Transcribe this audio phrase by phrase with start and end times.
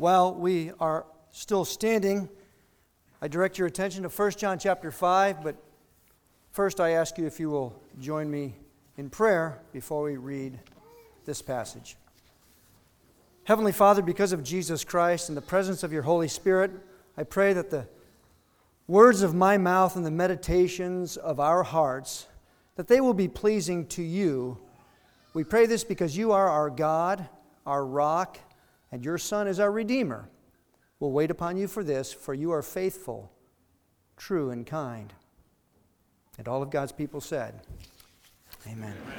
[0.00, 2.30] While we are still standing,
[3.20, 5.56] I direct your attention to 1 John chapter 5, but
[6.52, 8.54] first I ask you if you will join me
[8.96, 10.58] in prayer before we read
[11.26, 11.98] this passage.
[13.44, 16.70] Heavenly Father, because of Jesus Christ and the presence of your Holy Spirit,
[17.18, 17.86] I pray that the
[18.86, 22.26] words of my mouth and the meditations of our hearts
[22.76, 24.56] that they will be pleasing to you.
[25.34, 27.28] We pray this because you are our God,
[27.66, 28.38] our rock,
[28.92, 30.28] and your Son is our Redeemer.
[30.98, 33.32] We'll wait upon you for this, for you are faithful,
[34.16, 35.12] true, and kind.
[36.38, 37.60] And all of God's people said,
[38.66, 38.94] Amen.
[39.02, 39.18] Amen.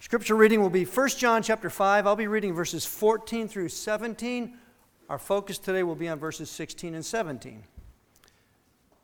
[0.00, 2.06] Scripture reading will be 1 John chapter 5.
[2.06, 4.56] I'll be reading verses 14 through 17.
[5.08, 7.64] Our focus today will be on verses 16 and 17.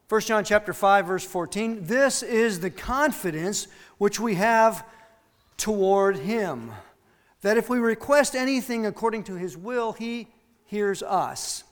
[0.08, 1.86] 1 John chapter 5 verse 14.
[1.86, 3.66] This is the confidence
[3.98, 4.86] which we have
[5.56, 6.72] toward him
[7.42, 10.28] that if we request anything according to his will, he
[10.64, 11.64] hears us.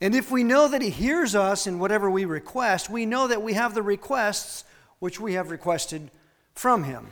[0.00, 3.42] And if we know that he hears us in whatever we request, we know that
[3.42, 4.64] we have the requests
[4.98, 6.10] which we have requested
[6.54, 7.08] from him.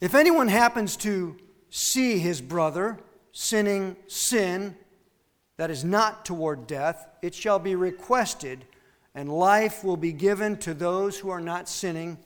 [0.00, 1.36] If anyone happens to
[1.68, 2.98] see his brother
[3.32, 4.76] sinning sin
[5.58, 8.64] that is not toward death, it shall be requested,
[9.14, 12.16] and life will be given to those who are not sinning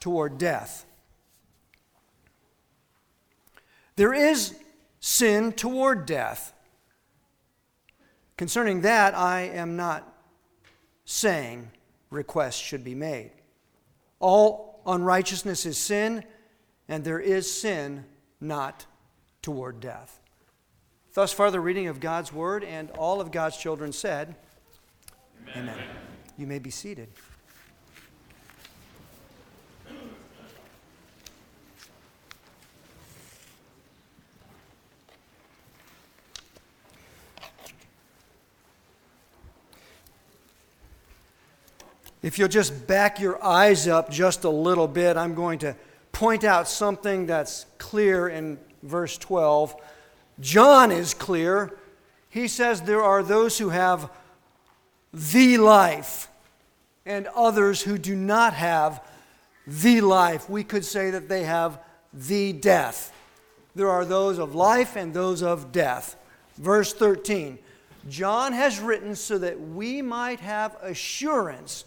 [0.00, 0.86] toward death.
[3.96, 4.58] There is
[5.00, 6.52] sin toward death.
[8.36, 10.10] Concerning that, I am not
[11.04, 11.70] saying
[12.08, 13.32] requests should be made.
[14.18, 16.24] All unrighteousness is sin,
[16.88, 18.04] and there is sin
[18.40, 18.86] not
[19.42, 20.20] toward death.
[21.12, 24.34] Thus far, the reading of God's word, and all of God's children said,
[25.52, 25.68] Amen.
[25.68, 25.84] Amen.
[26.38, 27.08] You may be seated.
[42.22, 45.74] If you'll just back your eyes up just a little bit, I'm going to
[46.12, 49.74] point out something that's clear in verse 12.
[50.38, 51.78] John is clear.
[52.28, 54.10] He says there are those who have
[55.12, 56.28] the life
[57.06, 59.02] and others who do not have
[59.66, 60.48] the life.
[60.48, 61.80] We could say that they have
[62.12, 63.12] the death.
[63.74, 66.16] There are those of life and those of death.
[66.56, 67.58] Verse 13
[68.08, 71.84] John has written so that we might have assurance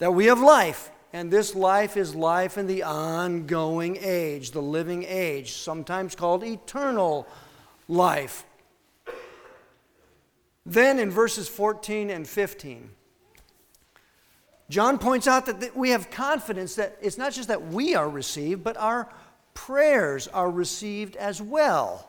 [0.00, 5.04] that we have life, and this life is life in the ongoing age, the living
[5.04, 7.28] age, sometimes called eternal
[7.86, 8.44] life.
[10.64, 12.90] Then in verses 14 and 15,
[14.70, 18.64] John points out that we have confidence that it's not just that we are received,
[18.64, 19.06] but our
[19.52, 22.08] prayers are received as well.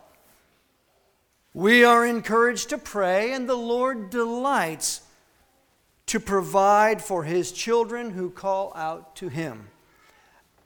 [1.53, 5.01] We are encouraged to pray, and the Lord delights
[6.11, 9.69] to provide for his children who call out to him.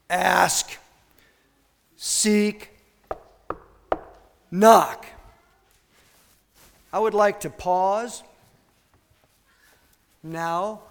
[0.09, 0.75] Ask,
[1.95, 2.71] seek,
[4.49, 5.05] knock.
[6.91, 8.23] I would like to pause
[10.23, 10.81] now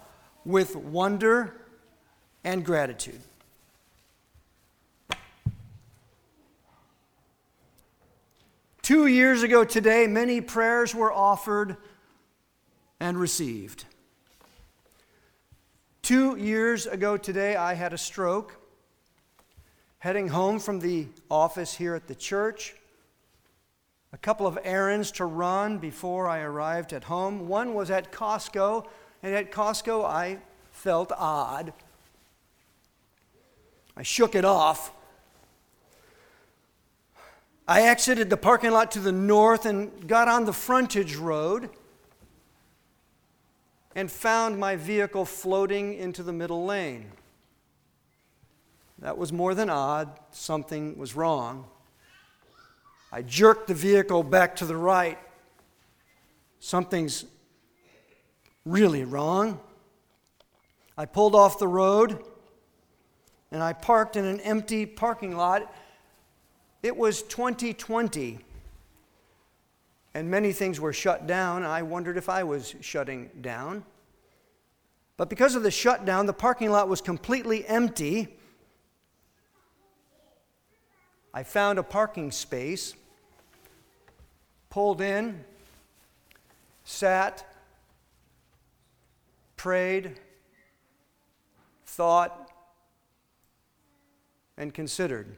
[0.45, 1.53] with wonder
[2.45, 3.19] and gratitude.
[8.81, 11.75] Two years ago today, many prayers were offered
[13.01, 13.83] and received.
[16.05, 18.59] Two years ago today, I had a stroke.
[19.97, 22.75] Heading home from the office here at the church,
[24.13, 27.47] a couple of errands to run before I arrived at home.
[27.47, 28.85] One was at Costco,
[29.23, 30.37] and at Costco, I
[30.69, 31.73] felt odd.
[33.97, 34.93] I shook it off.
[37.67, 41.71] I exited the parking lot to the north and got on the frontage road
[43.95, 47.11] and found my vehicle floating into the middle lane.
[48.99, 50.19] That was more than odd.
[50.31, 51.65] Something was wrong.
[53.11, 55.17] I jerked the vehicle back to the right.
[56.59, 57.25] Something's
[58.65, 59.59] really wrong.
[60.97, 62.23] I pulled off the road
[63.51, 65.73] and I parked in an empty parking lot.
[66.83, 68.39] It was 2020
[70.15, 71.63] and many things were shut down.
[71.63, 73.83] I wondered if I was shutting down.
[75.17, 78.33] But because of the shutdown, the parking lot was completely empty.
[81.33, 82.95] I found a parking space,
[84.69, 85.43] pulled in,
[86.85, 87.45] sat,
[89.57, 90.17] prayed,
[91.87, 92.51] thought,
[94.57, 95.35] and considered.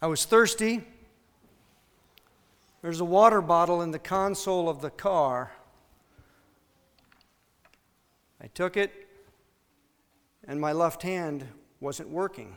[0.00, 0.84] I was thirsty.
[2.80, 5.50] There's a water bottle in the console of the car.
[8.40, 9.08] I took it,
[10.46, 11.44] and my left hand
[11.80, 12.56] wasn't working.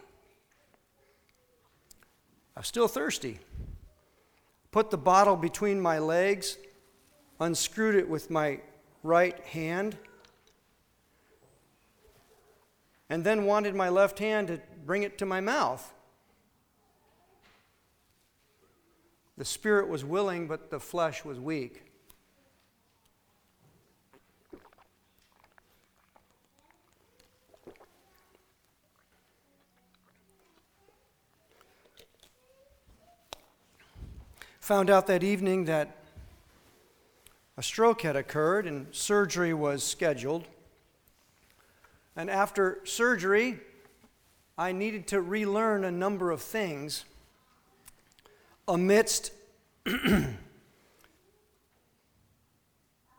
[2.56, 3.40] I was still thirsty.
[4.70, 6.58] Put the bottle between my legs,
[7.40, 8.60] unscrewed it with my
[9.02, 9.98] right hand,
[13.10, 15.94] and then wanted my left hand to bring it to my mouth.
[19.38, 21.84] The spirit was willing, but the flesh was weak.
[34.60, 35.98] Found out that evening that
[37.58, 40.46] a stroke had occurred and surgery was scheduled.
[42.16, 43.60] And after surgery,
[44.58, 47.06] I needed to relearn a number of things
[48.72, 49.32] amidst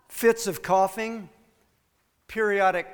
[0.08, 1.28] fits of coughing,
[2.26, 2.86] periodic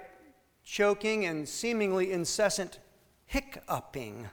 [0.64, 2.78] choking, and seemingly incessant
[3.26, 4.28] hiccuping.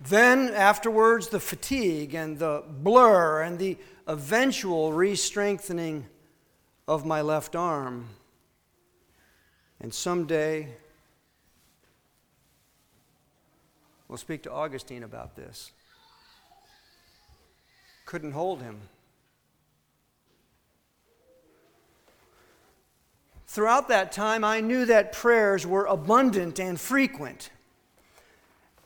[0.00, 6.06] Then, afterwards, the fatigue and the blur and the eventual re strengthening
[6.86, 8.08] of my left arm.
[9.80, 10.68] And someday,
[14.08, 15.72] we'll speak to Augustine about this.
[18.06, 18.80] Couldn't hold him.
[23.46, 27.50] Throughout that time, I knew that prayers were abundant and frequent.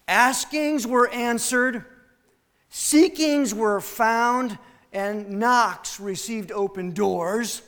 [0.07, 1.85] Askings were answered,
[2.71, 4.59] seekings were found,
[4.93, 7.63] and knocks received open doors.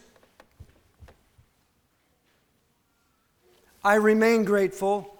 [3.82, 5.19] I remain grateful.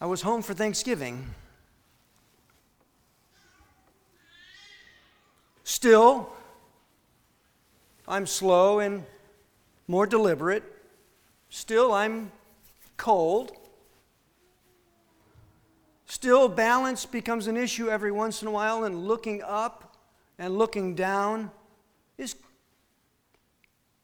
[0.00, 1.26] I was home for Thanksgiving.
[5.62, 6.32] Still,
[8.08, 9.04] I'm slow and
[9.88, 10.64] more deliberate.
[11.50, 12.32] Still, I'm
[12.96, 13.52] cold.
[16.06, 19.96] Still, balance becomes an issue every once in a while, and looking up
[20.38, 21.50] and looking down
[22.16, 22.36] is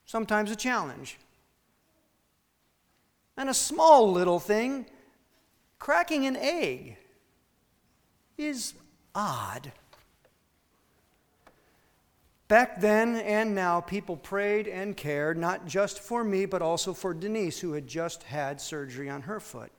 [0.04, 1.18] sometimes a challenge.
[3.38, 4.86] And a small little thing,
[5.78, 6.96] cracking an egg,
[8.36, 8.74] is
[9.14, 9.72] odd.
[12.48, 17.12] Back then and now, people prayed and cared, not just for me, but also for
[17.12, 19.72] Denise, who had just had surgery on her foot.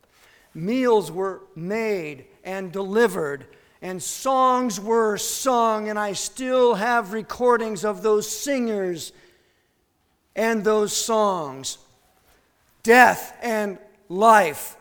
[0.54, 3.46] Meals were made and delivered,
[3.82, 9.14] and songs were sung, and I still have recordings of those singers
[10.36, 11.78] and those songs.
[12.84, 13.78] Death and
[14.10, 14.77] life.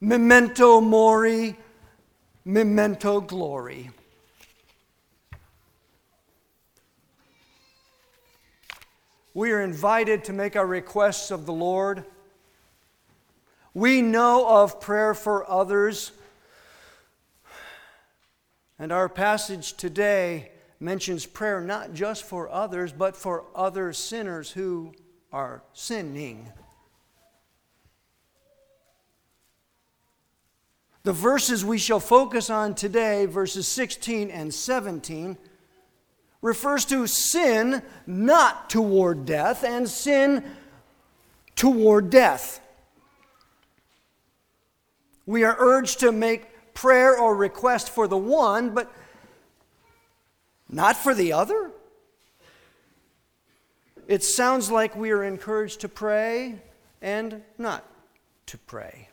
[0.00, 1.56] Memento mori,
[2.44, 3.90] memento glory.
[9.32, 12.04] We are invited to make our requests of the Lord
[13.74, 16.12] we know of prayer for others.
[18.78, 24.92] And our passage today mentions prayer not just for others, but for other sinners who
[25.32, 26.52] are sinning.
[31.04, 35.36] The verses we shall focus on today, verses 16 and 17,
[36.40, 40.42] refers to sin not toward death and sin
[41.56, 42.60] toward death.
[45.26, 48.90] We are urged to make prayer or request for the one, but
[50.70, 51.70] not for the other.
[54.08, 56.60] It sounds like we are encouraged to pray
[57.02, 57.84] and not
[58.46, 59.08] to pray.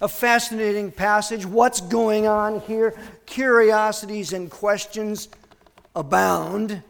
[0.00, 1.44] A fascinating passage.
[1.44, 2.94] What's going on here?
[3.26, 5.28] Curiosities and questions
[5.96, 6.82] abound.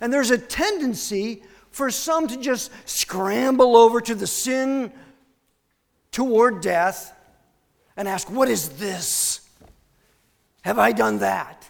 [0.00, 4.92] And there's a tendency for some to just scramble over to the sin
[6.10, 7.14] toward death
[7.96, 9.40] and ask, What is this?
[10.62, 11.68] Have I done that?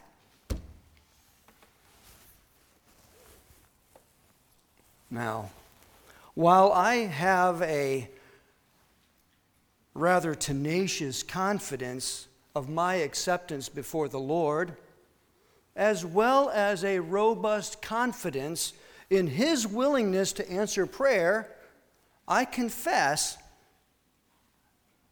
[5.11, 5.50] Now,
[6.35, 8.09] while I have a
[9.94, 14.76] rather tenacious confidence of my acceptance before the Lord,
[15.76, 18.72] as well as a robust confidence
[19.11, 21.50] in His willingness to answer prayer,
[22.26, 23.37] I confess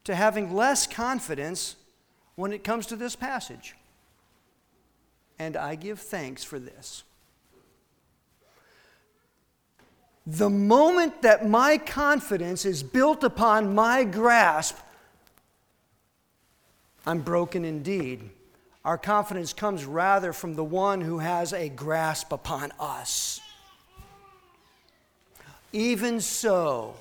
[0.03, 1.75] to having less confidence
[2.35, 3.75] when it comes to this passage.
[5.37, 7.03] And I give thanks for this.
[10.37, 14.77] The moment that my confidence is built upon my grasp,
[17.05, 18.29] I'm broken indeed.
[18.85, 23.41] Our confidence comes rather from the one who has a grasp upon us.
[25.73, 26.95] Even so,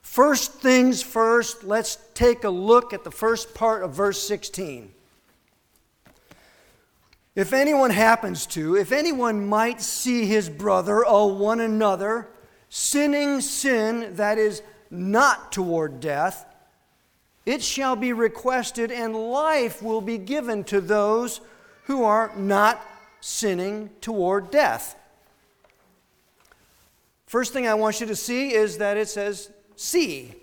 [0.00, 4.94] first things first, let's take a look at the first part of verse 16.
[7.34, 12.28] If anyone happens to, if anyone might see his brother or one another
[12.68, 16.44] sinning sin that is not toward death,
[17.46, 21.40] it shall be requested, and life will be given to those
[21.84, 22.84] who are not
[23.20, 24.94] sinning toward death.
[27.26, 30.34] First thing I want you to see is that it says, see.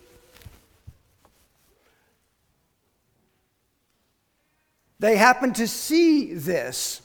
[5.00, 7.02] They happen to see this.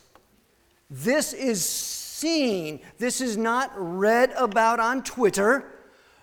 [0.91, 2.81] This is seen.
[2.99, 5.65] This is not read about on Twitter,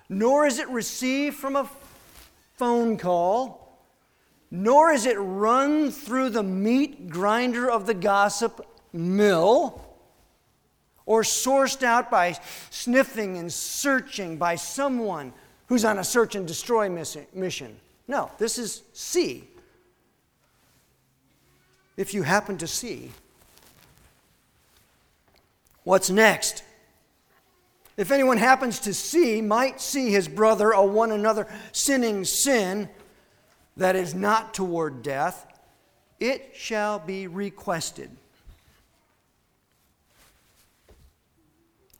[0.09, 1.69] nor is it received from a
[2.57, 3.85] phone call,
[4.49, 9.81] nor is it run through the meat grinder of the gossip mill,
[11.05, 12.37] or sourced out by
[12.69, 15.33] sniffing and searching by someone
[15.67, 17.77] who's on a search and destroy mission.
[18.07, 19.47] No, this is see
[21.97, 23.11] if you happen to see.
[25.83, 26.63] What's next?
[27.97, 32.89] If anyone happens to see, might see his brother or one another sinning sin
[33.77, 35.45] that is not toward death,
[36.19, 38.11] it shall be requested.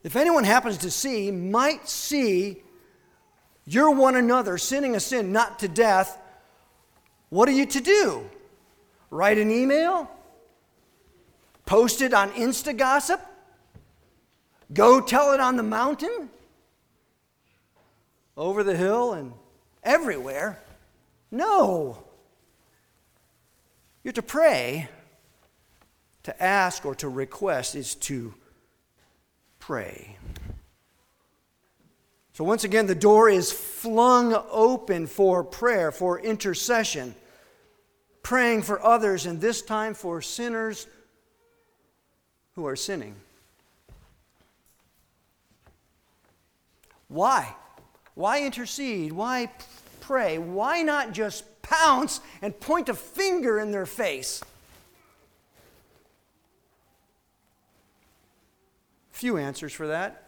[0.04, 2.64] If anyone happens to see, might see
[3.66, 6.18] your one another sinning a sin not to death,
[7.30, 8.30] what are you to do?
[9.12, 10.10] Write an email?
[11.66, 13.22] Post it on Insta Gossip?
[14.74, 16.30] Go tell it on the mountain?
[18.38, 19.34] Over the hill and
[19.84, 20.60] everywhere?
[21.30, 22.04] No.
[24.04, 24.88] You're to pray.
[26.24, 28.34] To ask or to request is to
[29.60, 30.16] pray.
[32.34, 37.14] So, once again, the door is flung open for prayer, for intercession
[38.24, 40.88] praying for others, and this time for sinners
[42.56, 43.16] who are sinning.
[47.08, 47.56] Why?
[48.16, 49.12] Why intercede?
[49.12, 49.50] Why
[50.00, 50.38] pray?
[50.38, 54.42] Why not just pounce and point a finger in their face?
[59.12, 60.24] Few answers for that.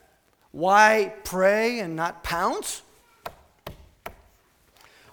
[0.51, 2.83] Why pray and not pounce?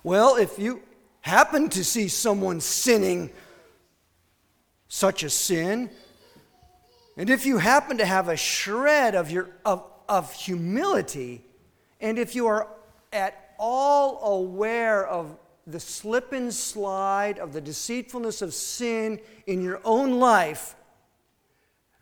[0.03, 0.83] Well, if you
[1.21, 3.31] happen to see someone sinning
[4.89, 5.91] such a sin,
[7.17, 11.45] and if you happen to have a shred of, your, of, of humility,
[12.01, 12.67] and if you are
[13.13, 15.37] at all aware of
[15.67, 20.75] the slip and slide of the deceitfulness of sin in your own life,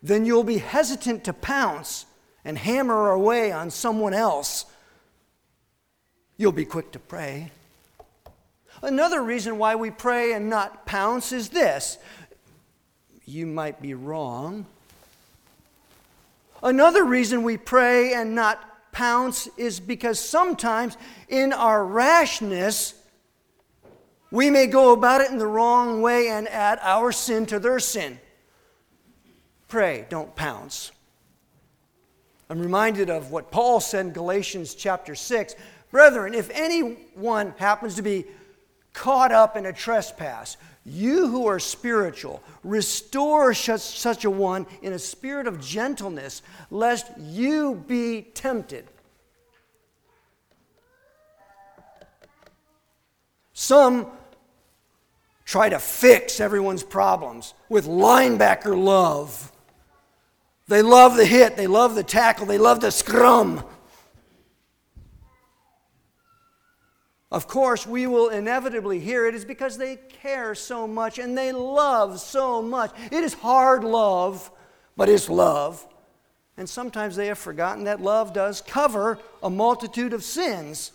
[0.02, 2.06] then you'll be hesitant to pounce
[2.44, 4.64] and hammer away on someone else.
[6.36, 7.50] You'll be quick to pray.
[8.82, 11.98] Another reason why we pray and not pounce is this
[13.24, 14.64] you might be wrong.
[16.62, 20.96] Another reason we pray and not pounce is because sometimes
[21.28, 22.94] in our rashness,
[24.30, 27.78] we may go about it in the wrong way and add our sin to their
[27.78, 28.18] sin.
[29.68, 30.90] Pray, don't pounce.
[32.50, 35.54] I'm reminded of what Paul said in Galatians chapter 6.
[35.90, 38.24] Brethren, if anyone happens to be
[38.92, 40.56] caught up in a trespass.
[40.84, 47.74] You who are spiritual, restore such a one in a spirit of gentleness, lest you
[47.86, 48.86] be tempted.
[53.52, 54.06] Some
[55.44, 59.50] try to fix everyone's problems with linebacker love.
[60.68, 63.64] They love the hit, they love the tackle, they love the scrum.
[67.30, 71.52] Of course, we will inevitably hear it is because they care so much and they
[71.52, 72.90] love so much.
[73.12, 74.50] It is hard love,
[74.96, 75.86] but it's love.
[76.56, 80.92] And sometimes they have forgotten that love does cover a multitude of sins.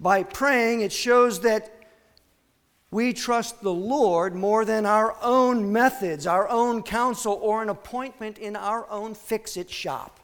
[0.00, 1.74] By praying, it shows that
[2.90, 8.38] we trust the Lord more than our own methods, our own counsel, or an appointment
[8.38, 10.18] in our own fix it shop.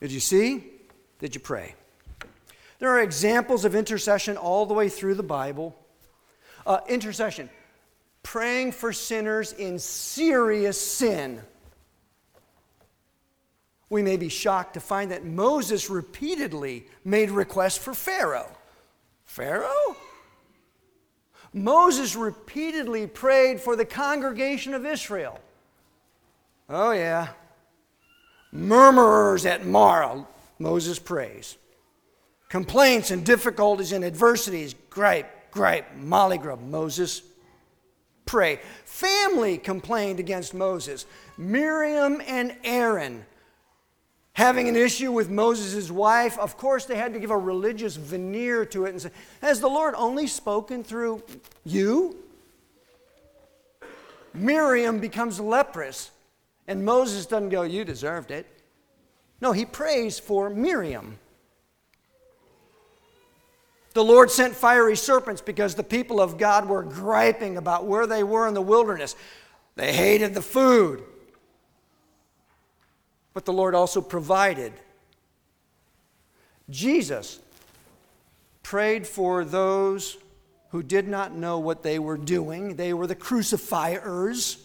[0.00, 0.64] Did you see?
[1.18, 1.74] Did you pray?
[2.78, 5.76] There are examples of intercession all the way through the Bible.
[6.66, 7.50] Uh, intercession,
[8.22, 11.40] praying for sinners in serious sin.
[13.90, 18.50] we may be shocked to find that Moses repeatedly made requests for Pharaoh.
[19.24, 19.96] Pharaoh?
[21.54, 25.40] Moses repeatedly prayed for the congregation of Israel.
[26.68, 27.28] Oh, yeah.
[28.52, 30.26] Murmurers at Marah,
[30.58, 31.56] Moses prays.
[32.48, 37.22] Complaints and difficulties and adversities, gripe, gripe, mollygrub, Moses
[38.24, 38.60] pray.
[38.84, 41.04] Family complained against Moses.
[41.36, 43.24] Miriam and Aaron
[44.38, 48.64] having an issue with Moses' wife, of course, they had to give a religious veneer
[48.66, 49.10] to it and say,
[49.42, 51.24] Has the Lord only spoken through
[51.64, 52.16] you?
[54.32, 56.12] Miriam becomes leprous,
[56.68, 58.46] and Moses doesn't go, You deserved it.
[59.40, 61.18] No, he prays for Miriam.
[63.94, 68.22] The Lord sent fiery serpents because the people of God were griping about where they
[68.22, 69.16] were in the wilderness.
[69.74, 71.02] They hated the food.
[73.32, 74.72] But the Lord also provided.
[76.68, 77.40] Jesus
[78.62, 80.18] prayed for those
[80.70, 84.58] who did not know what they were doing, they were the crucifiers.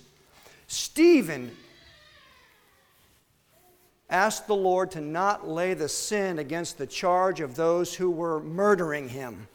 [0.67, 1.55] Stephen
[4.09, 8.41] asked the Lord to not lay the sin against the charge of those who were
[8.41, 9.47] murdering him.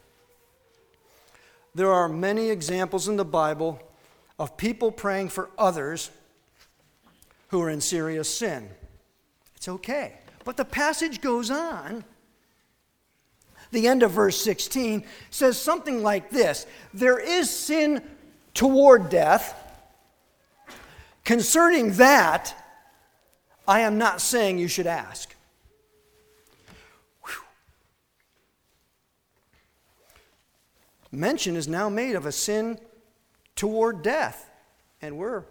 [1.75, 3.81] There are many examples in the Bible
[4.37, 6.11] of people praying for others
[7.49, 8.69] who are in serious sin.
[9.55, 10.15] It's okay.
[10.45, 12.03] But the passage goes on.
[13.71, 18.01] The end of verse 16 says something like this There is sin
[18.53, 19.55] toward death.
[21.23, 22.55] Concerning that,
[23.69, 25.35] I am not saying you should ask.
[27.23, 27.43] Whew.
[31.11, 32.79] Mention is now made of a sin
[33.55, 34.49] toward death,
[35.03, 35.43] and we're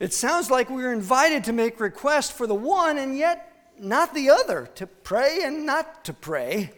[0.00, 4.14] It sounds like we are invited to make requests for the one and yet not
[4.14, 6.72] the other, to pray and not to pray.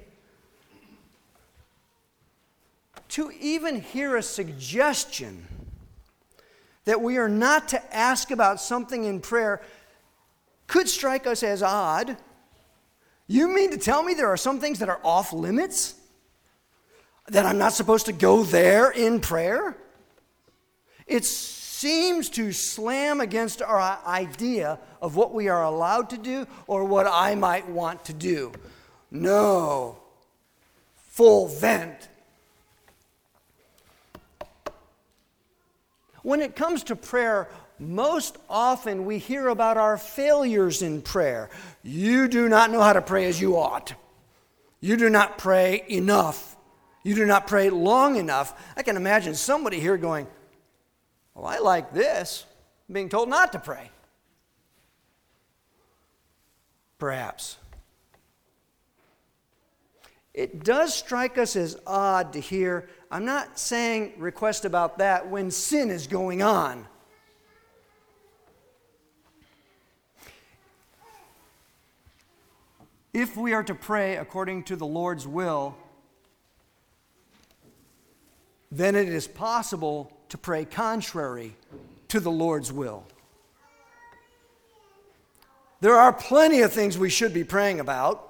[3.11, 5.47] To even hear a suggestion
[6.85, 9.61] that we are not to ask about something in prayer
[10.67, 12.17] could strike us as odd.
[13.27, 15.95] You mean to tell me there are some things that are off limits?
[17.29, 19.77] That I'm not supposed to go there in prayer?
[21.07, 26.85] It seems to slam against our idea of what we are allowed to do or
[26.85, 28.53] what I might want to do.
[29.11, 29.99] No.
[31.09, 32.09] Full vent.
[36.23, 41.49] When it comes to prayer, most often we hear about our failures in prayer.
[41.83, 43.95] You do not know how to pray as you ought.
[44.81, 46.57] You do not pray enough.
[47.03, 48.55] You do not pray long enough.
[48.77, 50.27] I can imagine somebody here going,
[51.35, 52.45] well, I like this,
[52.91, 53.91] being told not to pray.
[56.99, 57.57] Perhaps.
[60.35, 65.51] It does strike us as odd to hear, I'm not saying request about that when
[65.51, 66.87] sin is going on.
[73.13, 75.77] If we are to pray according to the Lord's will,
[78.71, 81.57] then it is possible to pray contrary
[82.07, 83.05] to the Lord's will.
[85.81, 88.30] There are plenty of things we should be praying about.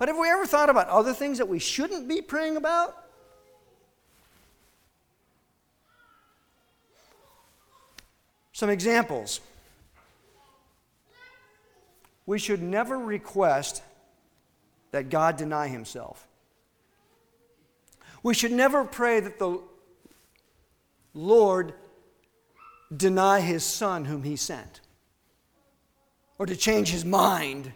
[0.00, 2.96] But have we ever thought about other things that we shouldn't be praying about?
[8.52, 9.42] Some examples.
[12.24, 13.82] We should never request
[14.90, 16.26] that God deny himself.
[18.22, 19.60] We should never pray that the
[21.12, 21.74] Lord
[22.96, 24.80] deny his son whom he sent
[26.38, 27.74] or to change his mind.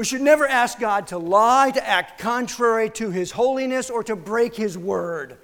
[0.00, 4.16] We should never ask God to lie, to act contrary to his holiness, or to
[4.16, 5.36] break his word.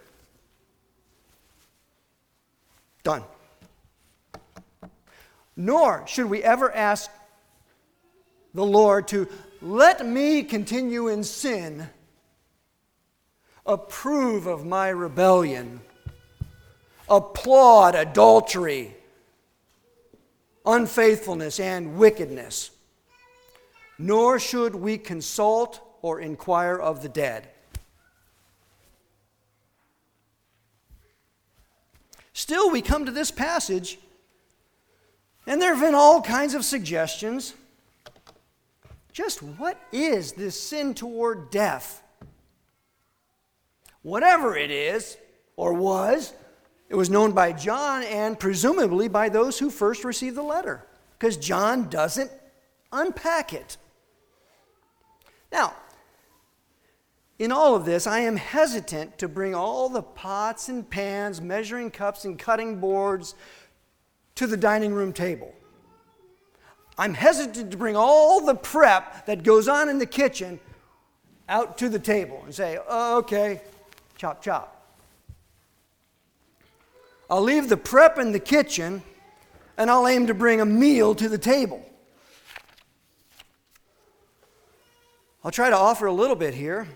[3.03, 3.23] Done.
[5.57, 7.11] Nor should we ever ask
[8.55, 9.29] the Lord to
[9.61, 11.90] let me continue in sin
[13.66, 15.83] approve of my rebellion,
[17.11, 18.97] applaud adultery,
[20.64, 22.71] unfaithfulness, and wickedness.
[23.99, 27.49] Nor should we consult or inquire of the dead.
[32.33, 33.99] Still, we come to this passage,
[35.47, 37.55] and there have been all kinds of suggestions.
[39.13, 42.03] Just what is this sin toward death?
[44.07, 45.17] whatever it is
[45.57, 46.33] or was,
[46.89, 50.87] It was known by John and presumably by those who first received the letter,
[51.19, 52.31] because John doesn't
[52.93, 53.77] unpack it.
[55.53, 55.75] Now,
[57.39, 61.91] in all of this, I am hesitant to bring all the pots and pans, measuring
[61.91, 63.35] cups, and cutting boards
[64.37, 65.53] to the dining room table.
[66.99, 70.59] I'm hesitant to bring all the prep that goes on in the kitchen
[71.49, 73.61] out to the table and say, oh, okay,
[74.17, 74.73] chop, chop.
[77.29, 79.03] I'll leave the prep in the kitchen
[79.77, 81.85] and I'll aim to bring a meal to the table.
[85.47, 86.89] I'll try to offer a little bit here.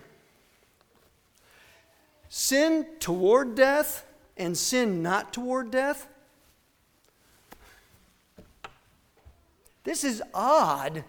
[2.27, 6.05] Sin toward death and sin not toward death.
[9.85, 11.05] This is odd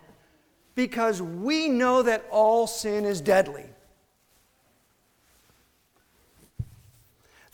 [0.76, 3.66] because we know that all sin is deadly.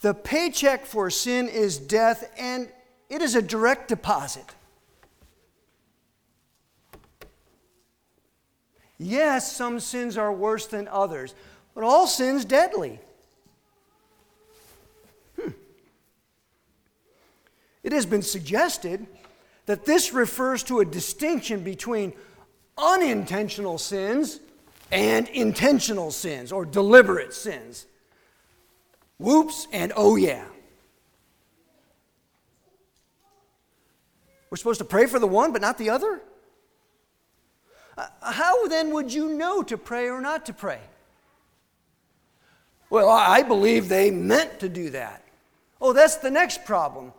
[0.01, 2.69] The paycheck for sin is death, and
[3.09, 4.45] it is a direct deposit.
[8.99, 11.33] Yes, some sins are worse than others,
[11.73, 12.99] but all sins deadly.
[15.39, 15.51] Hmm.
[17.81, 19.07] It has been suggested
[19.67, 22.11] that this refers to a distinction between
[22.77, 24.41] unintentional sins
[24.91, 27.85] and intentional sins or deliberate sins.
[29.17, 30.45] Whoops and oh yeah.
[34.49, 36.21] We're supposed to pray for the one but not the other?
[37.99, 40.79] Uh, how then would you know to pray or not to pray?
[42.89, 45.21] Well, I believe they meant to do that.
[45.81, 47.11] Oh, that's the next problem.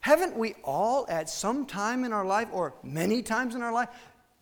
[0.00, 3.90] Haven't we all at some time in our life, or many times in our life,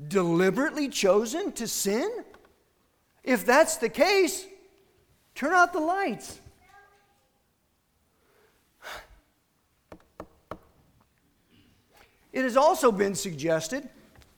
[0.07, 2.25] deliberately chosen to sin?
[3.25, 4.47] If that's the case,
[5.35, 6.39] turn out the lights.
[12.33, 13.89] It has also been suggested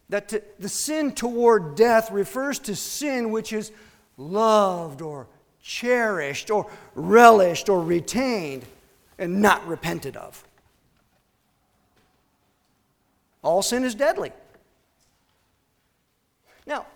[0.08, 3.72] that to, the sin toward death refers to sin which is
[4.16, 5.28] loved or
[5.62, 8.64] cherished or relished or retained
[9.18, 10.42] and not repented of.
[13.42, 14.32] All sin is deadly.
[16.66, 16.86] Now,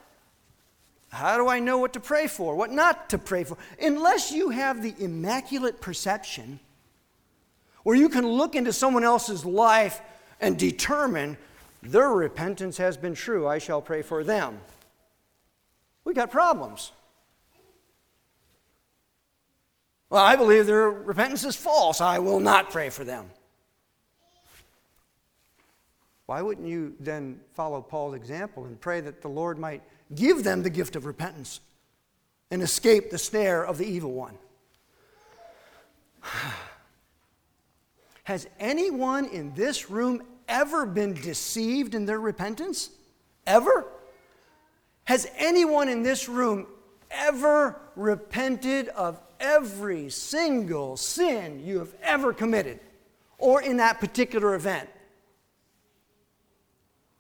[1.10, 3.58] how do I know what to pray for, what not to pray for?
[3.80, 6.58] Unless you have the immaculate perception
[7.82, 10.00] where you can look into someone else's life
[10.40, 11.36] and determine
[11.82, 14.60] their repentance has been true, I shall pray for them.
[16.04, 16.92] We got problems.
[20.10, 22.00] Well, I believe their repentance is false.
[22.00, 23.30] I will not pray for them.
[26.26, 29.82] Why wouldn't you then follow Paul's example and pray that the Lord might
[30.14, 31.60] give them the gift of repentance
[32.50, 34.38] and escape the snare of the evil one?
[38.24, 42.90] Has anyone in this room ever been deceived in their repentance?
[43.46, 43.86] Ever?
[45.04, 46.66] Has anyone in this room
[47.10, 52.80] ever repented of every single sin you have ever committed
[53.38, 54.88] or in that particular event?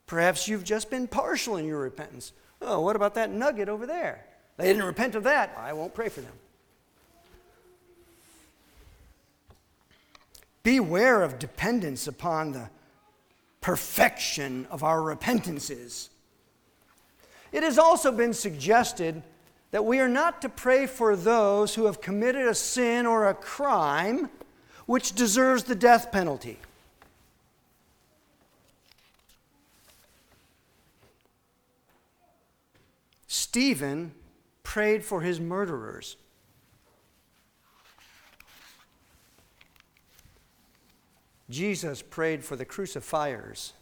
[0.06, 2.32] Perhaps you've just been partial in your repentance.
[2.60, 4.26] Oh, what about that nugget over there?
[4.56, 5.56] They didn't repent of that.
[5.58, 6.34] I won't pray for them.
[10.62, 12.70] Beware of dependence upon the
[13.62, 16.10] perfection of our repentances.
[17.52, 19.22] It has also been suggested
[19.70, 23.34] that we are not to pray for those who have committed a sin or a
[23.34, 24.28] crime
[24.84, 26.58] which deserves the death penalty.
[33.26, 34.12] Stephen
[34.62, 36.16] prayed for his murderers.
[41.50, 43.72] Jesus prayed for the crucifiers.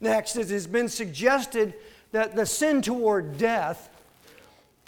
[0.00, 1.74] Next, it has been suggested
[2.12, 3.88] that the sin toward death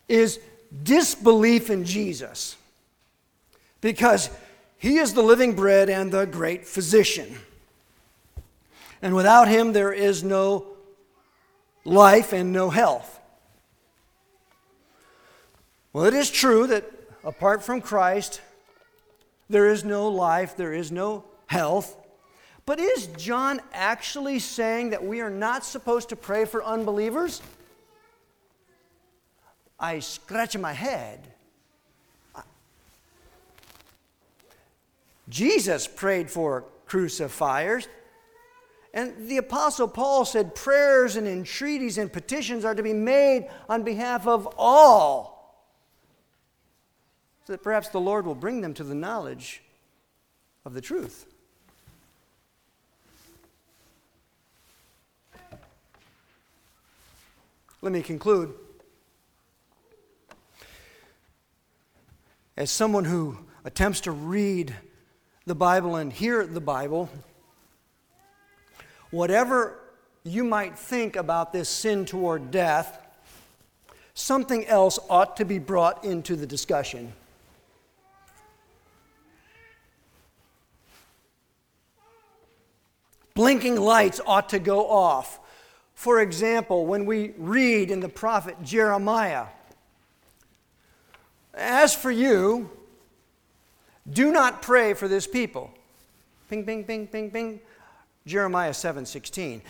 [0.09, 0.39] is
[0.83, 2.57] disbelief in Jesus
[3.81, 4.31] because
[4.79, 7.39] he is the living bread and the great physician.
[9.03, 10.67] And without him, there is no
[11.85, 13.21] life and no health.
[15.93, 16.85] Well, it is true that
[17.25, 18.41] apart from Christ,
[19.49, 21.97] there is no life, there is no health.
[22.67, 27.41] But is John actually saying that we are not supposed to pray for unbelievers?
[29.81, 31.33] I scratch my head.
[35.29, 37.89] Jesus prayed for crucifiers.
[38.95, 43.83] And the Apostle Paul said prayers and entreaties and petitions are to be made on
[43.83, 45.38] behalf of all.
[47.49, 49.63] So that perhaps the Lord will bring them to the knowledge
[50.67, 51.25] of the truth.
[57.81, 58.53] Let me conclude.
[62.55, 64.77] As someone who attempts to read
[65.47, 67.09] the Bible and hear the Bible,
[69.11, 69.81] whatever
[70.23, 73.01] you might think about this sin toward death,
[74.13, 77.15] something else ought to be brought into the discussion.
[83.39, 85.39] Blinking lights ought to go off.
[85.95, 89.47] For example, when we read in the prophet Jeremiah,
[91.55, 92.69] As for you,
[94.11, 95.71] do not pray for this people.
[96.51, 97.61] Ping, ping, ping, ping, ping.
[98.27, 99.63] Jeremiah 7 16.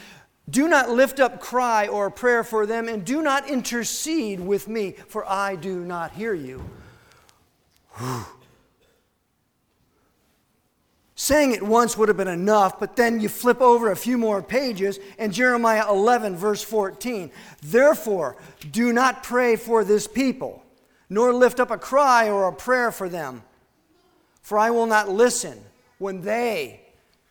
[0.49, 4.93] Do not lift up cry or prayer for them, and do not intercede with me,
[4.93, 6.65] for I do not hear you.
[7.99, 8.25] Whew.
[11.21, 14.41] Saying it once would have been enough, but then you flip over a few more
[14.41, 17.33] pages, and Jeremiah 11, verse 14.
[17.61, 18.37] Therefore,
[18.71, 20.63] do not pray for this people,
[21.11, 23.43] nor lift up a cry or a prayer for them,
[24.43, 25.61] for I will not listen
[25.99, 26.83] when they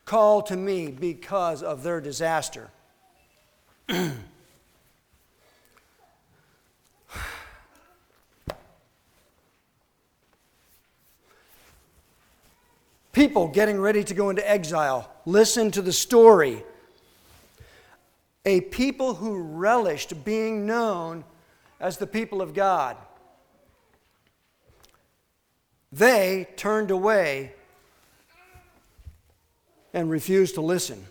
[0.04, 2.68] call to me because of their disaster.
[13.18, 15.10] people getting ready to go into exile.
[15.26, 16.62] Listen to the story.
[18.44, 21.24] A people who relished being known
[21.80, 22.96] as the people of God.
[25.90, 27.54] They turned away
[29.92, 31.04] and refused to listen.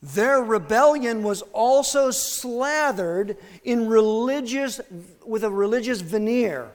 [0.00, 4.80] Their rebellion was also slathered in religious
[5.26, 6.70] with a religious veneer.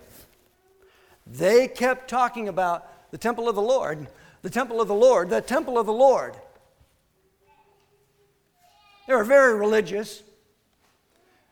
[1.26, 4.08] They kept talking about the temple of the Lord,
[4.42, 6.34] the temple of the Lord, the temple of the Lord.
[9.08, 10.24] They were very religious.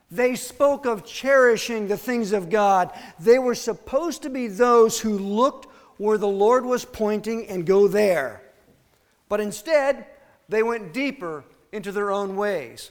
[0.10, 2.92] They spoke of cherishing the things of God.
[3.20, 7.88] They were supposed to be those who looked where the Lord was pointing and go
[7.88, 8.42] there.
[9.30, 10.08] But instead,
[10.50, 12.90] they went deeper into their own ways.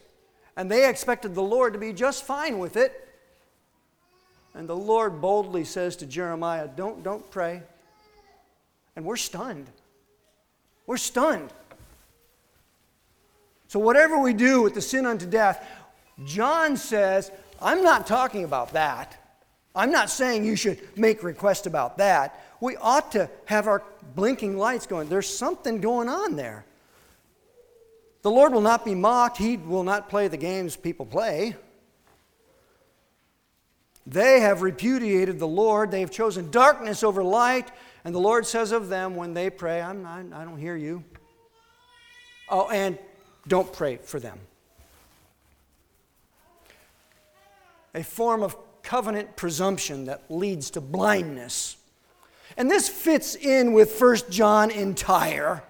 [0.57, 3.09] And they expected the Lord to be just fine with it.
[4.55, 7.63] And the Lord boldly says to Jeremiah, Don't, don't pray.
[8.97, 9.67] And we're stunned.
[10.87, 11.51] We're stunned.
[13.69, 15.65] So, whatever we do with the sin unto death,
[16.25, 19.17] John says, I'm not talking about that.
[19.75, 22.41] I'm not saying you should make requests about that.
[22.61, 23.83] We ought to have our
[24.15, 25.09] blinking lights going.
[25.09, 26.65] There's something going on there.
[28.23, 29.39] The Lord will not be mocked.
[29.39, 31.55] He will not play the games people play.
[34.07, 35.91] They have repudiated the Lord.
[35.91, 37.71] They have chosen darkness over light.
[38.05, 41.05] And the Lord says of them when they pray, I'm, I, I don't hear you.
[42.49, 42.99] Oh, and
[43.47, 44.39] don't pray for them.
[47.95, 51.77] A form of covenant presumption that leads to blindness.
[52.57, 55.63] And this fits in with 1 John entire.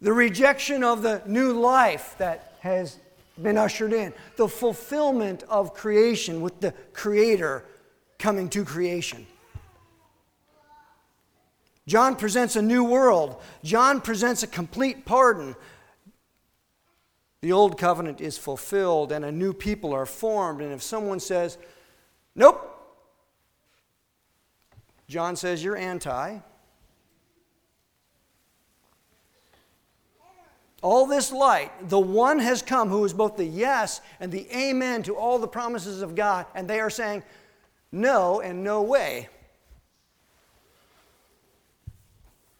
[0.00, 2.98] The rejection of the new life that has
[3.40, 7.64] been ushered in, the fulfillment of creation with the Creator
[8.18, 9.26] coming to creation.
[11.86, 13.40] John presents a new world.
[13.64, 15.56] John presents a complete pardon.
[17.40, 20.60] The old covenant is fulfilled and a new people are formed.
[20.60, 21.58] And if someone says,
[22.34, 22.68] Nope,
[25.08, 26.38] John says, You're anti.
[30.82, 35.04] All this light, the one has come who is both the yes and the amen
[35.04, 37.22] to all the promises of God, and they are saying,
[37.92, 39.28] No and no way.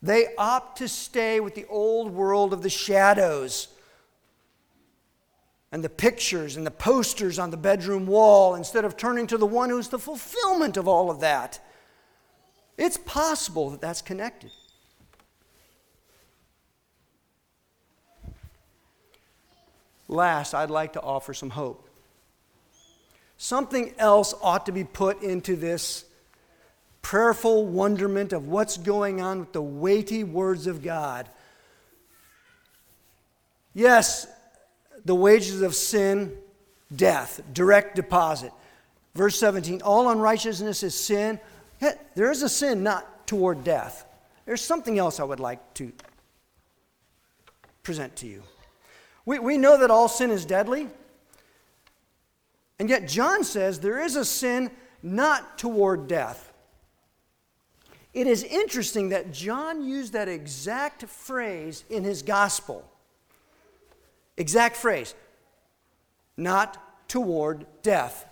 [0.03, 3.69] They opt to stay with the old world of the shadows
[5.71, 9.47] and the pictures and the posters on the bedroom wall instead of turning to the
[9.47, 11.61] one who's the fulfillment of all of that.
[12.77, 14.51] It's possible that that's connected.
[20.09, 21.89] Last, I'd like to offer some hope.
[23.39, 26.05] Something else ought to be put into this
[27.03, 31.29] prayerful wonderment of what's going on with the weighty words of God.
[33.75, 34.27] Yes,
[35.05, 36.33] the wages of sin,
[36.95, 38.53] death, direct deposit.
[39.15, 41.39] Verse 17 all unrighteousness is sin.
[42.15, 44.07] There is a sin not toward death.
[44.47, 45.93] There's something else I would like to
[47.83, 48.43] present to you.
[49.25, 50.89] We, we know that all sin is deadly.
[52.79, 54.71] And yet, John says there is a sin
[55.03, 56.52] not toward death.
[58.15, 62.87] It is interesting that John used that exact phrase in his gospel.
[64.37, 65.15] Exact phrase.
[66.37, 68.27] Not toward death.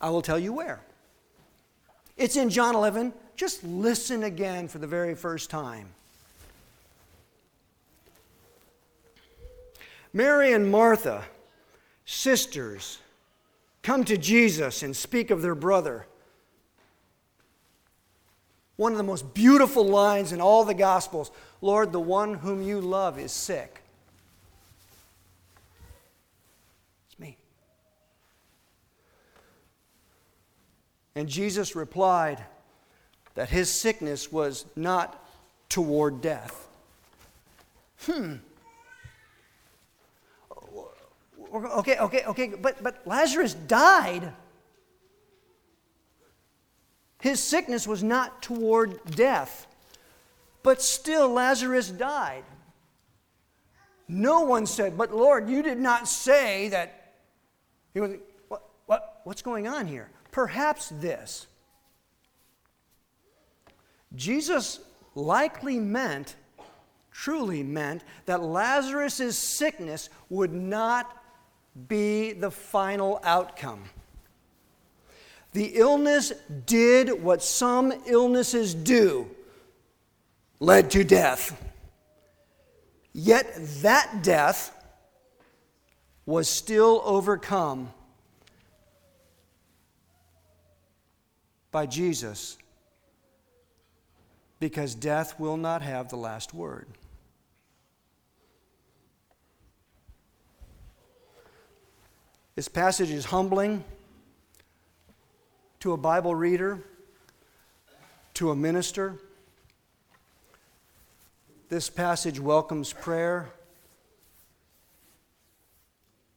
[0.00, 0.80] I will tell you where.
[2.16, 3.12] It's in John 11.
[3.36, 5.88] Just listen again for the very first time.
[10.12, 11.24] Mary and Martha,
[12.04, 12.98] sisters,
[13.82, 16.06] come to Jesus and speak of their brother.
[18.76, 21.30] One of the most beautiful lines in all the Gospels
[21.60, 23.82] Lord, the one whom you love is sick.
[27.08, 27.36] It's me.
[31.14, 32.44] And Jesus replied
[33.34, 35.24] that his sickness was not
[35.68, 36.68] toward death.
[38.00, 38.36] Hmm.
[41.54, 44.32] Okay, okay, okay, but, but Lazarus died.
[47.22, 49.68] His sickness was not toward death,
[50.64, 52.42] but still Lazarus died.
[54.08, 57.14] No one said, But Lord, you did not say that.
[57.94, 58.16] He was,
[58.48, 60.10] what, what, what's going on here?
[60.32, 61.46] Perhaps this.
[64.16, 64.80] Jesus
[65.14, 66.34] likely meant,
[67.12, 71.22] truly meant, that Lazarus' sickness would not
[71.86, 73.84] be the final outcome.
[75.52, 76.32] The illness
[76.66, 79.28] did what some illnesses do
[80.60, 81.60] led to death.
[83.12, 84.74] Yet that death
[86.24, 87.92] was still overcome
[91.70, 92.56] by Jesus
[94.60, 96.86] because death will not have the last word.
[102.54, 103.82] This passage is humbling
[105.82, 106.78] to a Bible reader,
[108.34, 109.18] to a minister.
[111.70, 113.50] This passage welcomes prayer.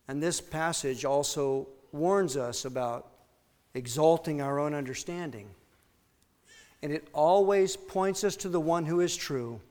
[0.07, 3.05] And this passage also warns us about
[3.75, 5.47] exalting our own understanding.
[6.81, 9.61] And it always points us to the one who is true.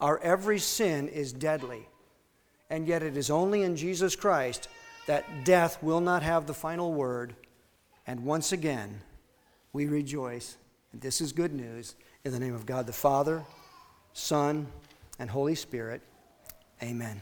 [0.00, 1.86] Our every sin is deadly.
[2.70, 4.68] And yet it is only in Jesus Christ
[5.06, 7.36] that death will not have the final word.
[8.04, 9.00] And once again,
[9.72, 10.56] we rejoice.
[10.92, 11.94] And this is good news.
[12.24, 13.42] In the name of God the Father,
[14.12, 14.66] Son,
[15.18, 16.02] and Holy Spirit,
[16.82, 17.20] amen.